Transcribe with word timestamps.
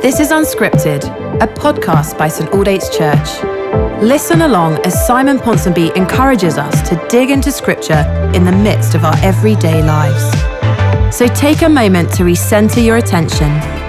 This 0.00 0.18
is 0.18 0.30
Unscripted, 0.32 1.04
a 1.40 1.46
podcast 1.46 2.18
by 2.18 2.26
St 2.26 2.50
Aldate's 2.50 2.88
Church. 2.88 3.44
Listen 4.02 4.42
along 4.42 4.84
as 4.84 5.06
Simon 5.06 5.38
Ponsonby 5.38 5.94
encourages 5.96 6.58
us 6.58 6.88
to 6.88 6.96
dig 7.08 7.30
into 7.30 7.52
Scripture 7.52 8.04
in 8.34 8.44
the 8.44 8.50
midst 8.50 8.96
of 8.96 9.04
our 9.04 9.16
everyday 9.18 9.82
lives. 9.84 11.16
So 11.16 11.28
take 11.28 11.62
a 11.62 11.68
moment 11.68 12.12
to 12.14 12.24
recenter 12.24 12.84
your 12.84 12.96
attention 12.96 13.46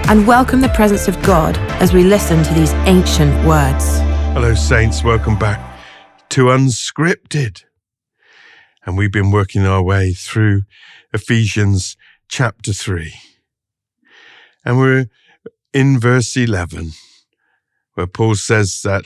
and 0.08 0.26
welcome 0.28 0.60
the 0.60 0.68
presence 0.68 1.08
of 1.08 1.20
God 1.22 1.56
as 1.82 1.92
we 1.92 2.04
listen 2.04 2.44
to 2.44 2.54
these 2.54 2.72
ancient 2.86 3.34
words. 3.44 3.98
Hello, 4.34 4.54
Saints. 4.54 5.02
Welcome 5.02 5.38
back 5.38 5.80
to 6.28 6.44
Unscripted. 6.44 7.64
And 8.86 8.96
we've 8.96 9.12
been 9.12 9.32
working 9.32 9.66
our 9.66 9.82
way 9.82 10.12
through 10.12 10.62
Ephesians 11.12 11.96
chapter 12.28 12.72
3. 12.72 13.12
And 14.64 14.78
we're 14.78 15.06
in 15.72 15.98
verse 15.98 16.36
11, 16.36 16.92
where 17.94 18.06
Paul 18.06 18.34
says 18.34 18.82
that 18.82 19.04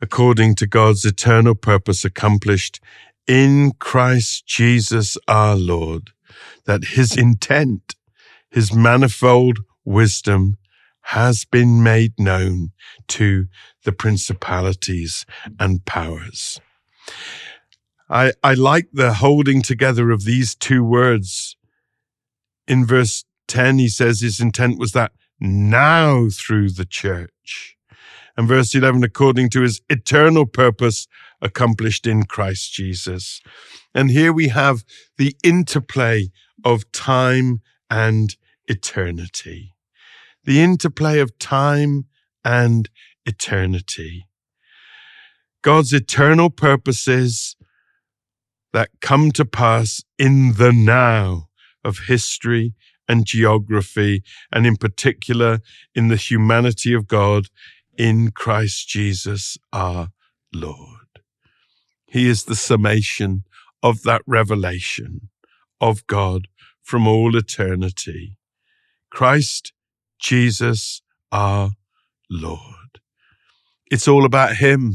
according 0.00 0.54
to 0.56 0.66
God's 0.66 1.04
eternal 1.04 1.54
purpose 1.54 2.04
accomplished 2.04 2.80
in 3.26 3.72
Christ 3.78 4.46
Jesus 4.46 5.18
our 5.28 5.56
Lord, 5.56 6.10
that 6.64 6.84
his 6.84 7.16
intent, 7.16 7.94
his 8.50 8.72
manifold 8.72 9.60
wisdom 9.84 10.56
has 11.02 11.44
been 11.44 11.82
made 11.82 12.18
known 12.18 12.72
to 13.06 13.46
the 13.84 13.92
principalities 13.92 15.24
and 15.60 15.84
powers. 15.84 16.60
I, 18.08 18.32
I 18.42 18.54
like 18.54 18.88
the 18.92 19.14
holding 19.14 19.62
together 19.62 20.10
of 20.10 20.24
these 20.24 20.54
two 20.54 20.84
words. 20.84 21.56
In 22.66 22.84
verse 22.84 23.24
10, 23.48 23.78
he 23.78 23.88
says 23.88 24.20
his 24.20 24.40
intent 24.40 24.78
was 24.78 24.92
that 24.92 25.12
now 25.40 26.28
through 26.30 26.70
the 26.70 26.84
church. 26.84 27.76
And 28.36 28.46
verse 28.46 28.74
11, 28.74 29.02
according 29.02 29.50
to 29.50 29.62
his 29.62 29.80
eternal 29.88 30.46
purpose 30.46 31.06
accomplished 31.40 32.06
in 32.06 32.24
Christ 32.24 32.72
Jesus. 32.72 33.40
And 33.94 34.10
here 34.10 34.32
we 34.32 34.48
have 34.48 34.84
the 35.16 35.36
interplay 35.42 36.28
of 36.64 36.90
time 36.92 37.60
and 37.88 38.36
eternity. 38.66 39.74
The 40.44 40.60
interplay 40.60 41.18
of 41.18 41.38
time 41.38 42.06
and 42.44 42.88
eternity. 43.24 44.26
God's 45.62 45.92
eternal 45.92 46.50
purposes 46.50 47.56
that 48.72 48.90
come 49.00 49.32
to 49.32 49.44
pass 49.44 50.02
in 50.18 50.54
the 50.54 50.72
now 50.72 51.48
of 51.82 52.00
history 52.06 52.74
and 53.08 53.24
geography, 53.24 54.22
and 54.52 54.66
in 54.66 54.76
particular 54.76 55.60
in 55.94 56.08
the 56.08 56.16
humanity 56.16 56.92
of 56.92 57.06
God 57.06 57.46
in 57.96 58.30
Christ 58.30 58.88
Jesus 58.88 59.56
our 59.72 60.08
Lord. 60.52 61.06
He 62.06 62.28
is 62.28 62.44
the 62.44 62.56
summation 62.56 63.44
of 63.82 64.02
that 64.02 64.22
revelation 64.26 65.28
of 65.80 66.06
God 66.06 66.48
from 66.82 67.06
all 67.06 67.36
eternity. 67.36 68.36
Christ 69.10 69.72
Jesus 70.18 71.02
our 71.32 71.70
Lord. 72.30 73.00
It's 73.90 74.08
all 74.08 74.24
about 74.24 74.56
Him. 74.56 74.94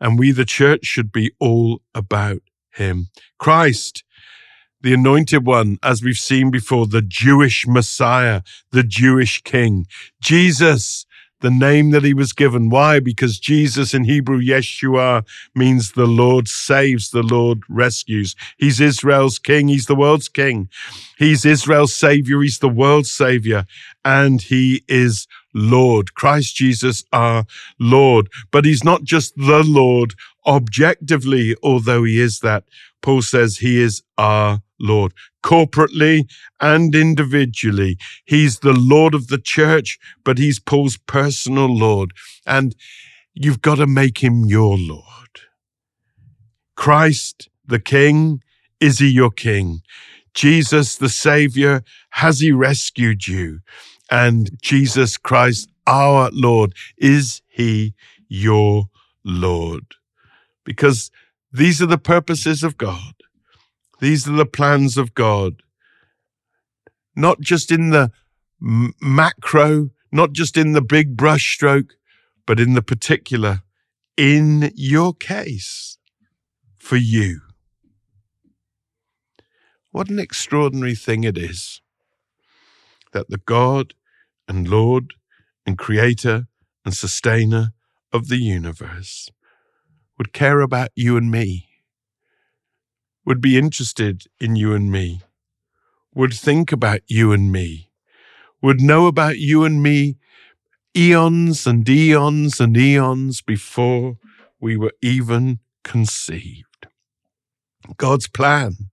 And 0.00 0.18
we, 0.18 0.30
the 0.30 0.44
church, 0.44 0.86
should 0.86 1.12
be 1.12 1.32
all 1.38 1.82
about 1.94 2.40
Him. 2.74 3.08
Christ 3.38 4.02
the 4.82 4.94
anointed 4.94 5.44
one, 5.46 5.78
as 5.82 6.02
we've 6.02 6.16
seen 6.16 6.50
before, 6.50 6.86
the 6.86 7.02
Jewish 7.02 7.66
Messiah, 7.66 8.42
the 8.72 8.82
Jewish 8.82 9.42
King. 9.42 9.86
Jesus, 10.22 11.06
the 11.40 11.50
name 11.50 11.90
that 11.90 12.04
he 12.04 12.14
was 12.14 12.32
given. 12.32 12.68
Why? 12.68 13.00
Because 13.00 13.38
Jesus 13.38 13.94
in 13.94 14.04
Hebrew, 14.04 14.40
Yeshua, 14.40 15.26
means 15.54 15.92
the 15.92 16.06
Lord 16.06 16.48
saves, 16.48 17.10
the 17.10 17.22
Lord 17.22 17.62
rescues. 17.68 18.36
He's 18.58 18.80
Israel's 18.80 19.38
king. 19.38 19.68
He's 19.68 19.86
the 19.86 19.94
world's 19.94 20.28
king. 20.28 20.68
He's 21.18 21.44
Israel's 21.44 21.94
savior. 21.94 22.42
He's 22.42 22.58
the 22.58 22.68
world's 22.68 23.10
savior. 23.10 23.64
And 24.04 24.40
he 24.42 24.82
is 24.88 25.26
Lord. 25.54 26.14
Christ 26.14 26.54
Jesus, 26.56 27.04
our 27.12 27.44
Lord. 27.78 28.28
But 28.50 28.64
he's 28.64 28.84
not 28.84 29.04
just 29.04 29.34
the 29.36 29.62
Lord 29.64 30.14
objectively, 30.46 31.56
although 31.62 32.04
he 32.04 32.20
is 32.20 32.40
that. 32.40 32.64
Paul 33.02 33.22
says 33.22 33.58
he 33.58 33.80
is 33.80 34.02
our 34.18 34.60
Lord, 34.80 35.12
corporately 35.44 36.28
and 36.60 36.94
individually. 36.94 37.98
He's 38.24 38.60
the 38.60 38.72
Lord 38.72 39.14
of 39.14 39.28
the 39.28 39.38
church, 39.38 39.98
but 40.24 40.38
he's 40.38 40.58
Paul's 40.58 40.96
personal 40.96 41.66
Lord. 41.66 42.12
And 42.46 42.74
you've 43.34 43.62
got 43.62 43.76
to 43.76 43.86
make 43.86 44.18
him 44.18 44.46
your 44.46 44.76
Lord. 44.78 45.04
Christ, 46.74 47.48
the 47.66 47.78
King, 47.78 48.42
is 48.80 48.98
he 48.98 49.08
your 49.08 49.30
King? 49.30 49.82
Jesus, 50.34 50.96
the 50.96 51.08
Savior, 51.08 51.82
has 52.10 52.40
he 52.40 52.52
rescued 52.52 53.26
you? 53.26 53.60
And 54.10 54.50
Jesus 54.62 55.16
Christ, 55.16 55.68
our 55.86 56.30
Lord, 56.32 56.74
is 56.96 57.42
he 57.48 57.94
your 58.28 58.84
Lord? 59.24 59.84
Because 60.64 61.10
these 61.52 61.82
are 61.82 61.86
the 61.86 61.98
purposes 61.98 62.62
of 62.62 62.78
God. 62.78 63.14
These 64.00 64.26
are 64.26 64.32
the 64.32 64.46
plans 64.46 64.96
of 64.96 65.14
God. 65.14 65.62
Not 67.14 67.40
just 67.40 67.70
in 67.70 67.90
the 67.90 68.10
macro, 68.60 69.90
not 70.10 70.32
just 70.32 70.56
in 70.56 70.72
the 70.72 70.82
big 70.82 71.16
brushstroke, 71.16 71.90
but 72.46 72.58
in 72.58 72.74
the 72.74 72.82
particular, 72.82 73.62
in 74.16 74.72
your 74.74 75.12
case, 75.12 75.98
for 76.78 76.96
you. 76.96 77.40
What 79.92 80.08
an 80.08 80.18
extraordinary 80.18 80.94
thing 80.94 81.24
it 81.24 81.36
is 81.36 81.80
that 83.12 83.28
the 83.28 83.38
God 83.38 83.94
and 84.48 84.68
Lord 84.68 85.14
and 85.66 85.76
Creator 85.76 86.46
and 86.84 86.94
Sustainer 86.94 87.72
of 88.12 88.28
the 88.28 88.38
universe 88.38 89.30
would 90.16 90.32
care 90.32 90.60
about 90.60 90.90
you 90.94 91.16
and 91.16 91.30
me 91.30 91.69
would 93.30 93.40
be 93.40 93.56
interested 93.56 94.24
in 94.40 94.56
you 94.56 94.74
and 94.74 94.90
me, 94.90 95.20
would 96.12 96.34
think 96.34 96.72
about 96.72 97.00
you 97.06 97.30
and 97.30 97.52
me, 97.52 97.88
would 98.60 98.80
know 98.80 99.06
about 99.06 99.38
you 99.38 99.62
and 99.62 99.80
me 99.80 100.16
eons 100.96 101.64
and 101.64 101.88
eons 101.88 102.58
and 102.58 102.76
eons 102.76 103.40
before 103.40 104.16
we 104.60 104.76
were 104.76 104.92
even 105.00 105.60
conceived. 105.84 106.88
God's 107.96 108.26
plan, 108.26 108.90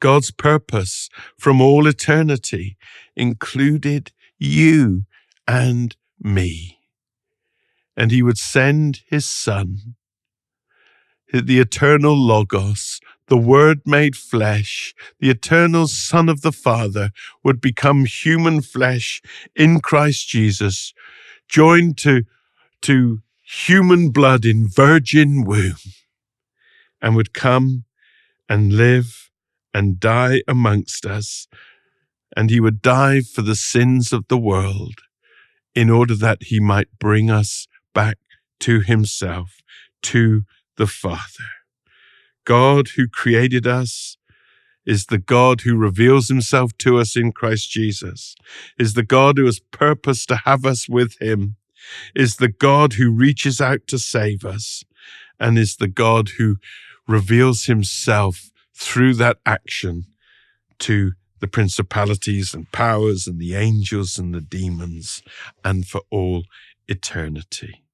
God's 0.00 0.32
purpose 0.32 1.08
from 1.38 1.62
all 1.62 1.86
eternity 1.86 2.76
included 3.16 4.12
you 4.38 5.04
and 5.46 5.96
me. 6.20 6.78
And 7.96 8.10
he 8.10 8.22
would 8.22 8.36
send 8.36 9.00
his 9.08 9.24
son, 9.24 9.94
the 11.32 11.58
eternal 11.58 12.14
Logos, 12.14 13.00
the 13.28 13.36
Word 13.38 13.82
made 13.86 14.16
flesh, 14.16 14.94
the 15.20 15.30
eternal 15.30 15.86
Son 15.86 16.28
of 16.28 16.40
the 16.40 16.52
Father, 16.52 17.10
would 17.44 17.60
become 17.60 18.04
human 18.04 18.62
flesh 18.62 19.22
in 19.54 19.80
Christ 19.80 20.28
Jesus, 20.28 20.92
joined 21.48 21.98
to, 21.98 22.24
to 22.82 23.20
human 23.44 24.10
blood 24.10 24.44
in 24.44 24.66
virgin 24.66 25.44
womb, 25.44 25.76
and 27.00 27.14
would 27.14 27.32
come 27.32 27.84
and 28.48 28.72
live 28.72 29.30
and 29.74 30.00
die 30.00 30.42
amongst 30.48 31.06
us. 31.06 31.46
And 32.36 32.50
he 32.50 32.60
would 32.60 32.82
die 32.82 33.20
for 33.20 33.42
the 33.42 33.56
sins 33.56 34.12
of 34.12 34.26
the 34.28 34.38
world 34.38 35.00
in 35.74 35.90
order 35.90 36.14
that 36.16 36.44
he 36.44 36.60
might 36.60 36.88
bring 36.98 37.30
us 37.30 37.66
back 37.94 38.18
to 38.60 38.80
himself, 38.80 39.58
to 40.02 40.42
the 40.76 40.86
Father. 40.86 41.57
God 42.48 42.88
who 42.96 43.08
created 43.08 43.66
us 43.66 44.16
is 44.86 45.06
the 45.06 45.18
God 45.18 45.60
who 45.60 45.76
reveals 45.76 46.28
himself 46.28 46.72
to 46.78 46.98
us 46.98 47.14
in 47.14 47.30
Christ 47.30 47.70
Jesus, 47.70 48.36
is 48.78 48.94
the 48.94 49.02
God 49.02 49.36
who 49.36 49.44
has 49.44 49.60
purposed 49.70 50.30
to 50.30 50.36
have 50.36 50.64
us 50.64 50.88
with 50.88 51.20
him, 51.20 51.56
is 52.14 52.36
the 52.36 52.48
God 52.48 52.94
who 52.94 53.10
reaches 53.10 53.60
out 53.60 53.86
to 53.88 53.98
save 53.98 54.46
us, 54.46 54.82
and 55.38 55.58
is 55.58 55.76
the 55.76 55.88
God 55.88 56.30
who 56.38 56.56
reveals 57.06 57.66
himself 57.66 58.50
through 58.74 59.12
that 59.16 59.36
action 59.44 60.06
to 60.78 61.12
the 61.40 61.48
principalities 61.48 62.54
and 62.54 62.72
powers 62.72 63.26
and 63.26 63.38
the 63.38 63.56
angels 63.56 64.18
and 64.18 64.34
the 64.34 64.40
demons 64.40 65.22
and 65.62 65.86
for 65.86 66.00
all 66.10 66.44
eternity. 66.86 67.84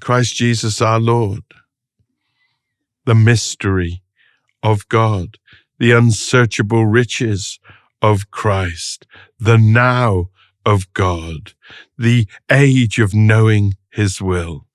Christ 0.00 0.34
Jesus 0.36 0.80
our 0.80 0.98
Lord 0.98 1.42
the 3.08 3.14
mystery 3.14 4.02
of 4.62 4.86
God, 4.90 5.38
the 5.78 5.92
unsearchable 5.92 6.84
riches 6.84 7.58
of 8.02 8.30
Christ, 8.30 9.06
the 9.40 9.56
now 9.56 10.28
of 10.66 10.92
God, 10.92 11.54
the 11.96 12.28
age 12.52 12.98
of 12.98 13.14
knowing 13.14 13.78
His 13.90 14.20
will. 14.20 14.66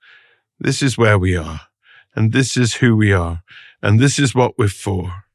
This 0.59 0.81
is 0.81 0.97
where 0.97 1.19
we 1.19 1.37
are, 1.37 1.61
and 2.15 2.33
this 2.33 2.57
is 2.57 2.73
who 2.73 2.95
we 2.95 3.13
are, 3.13 3.43
and 3.83 3.99
this 3.99 4.17
is 4.17 4.33
what 4.33 4.57
we're 4.57 4.67
for. 4.67 5.25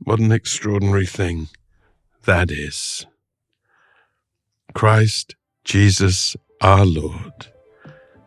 What 0.00 0.18
an 0.18 0.32
extraordinary 0.32 1.06
thing 1.06 1.46
that 2.24 2.50
is. 2.50 3.06
Christ 4.74 5.36
Jesus 5.62 6.34
our 6.60 6.84
Lord, 6.84 7.52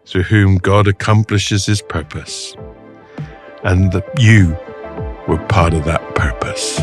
through 0.05 0.23
whom 0.23 0.55
God 0.55 0.87
accomplishes 0.87 1.65
his 1.65 1.81
purpose, 1.81 2.55
and 3.65 3.91
that 3.91 4.07
you 4.19 4.55
were 5.27 5.43
part 5.47 5.73
of 5.73 5.83
that 5.85 6.01
purpose. 6.15 6.79